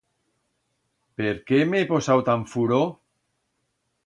Per 1.21 1.33
qué 1.51 1.59
m'he 1.73 1.83
posau 1.93 2.25
tan 2.31 2.47
furo? 2.55 2.81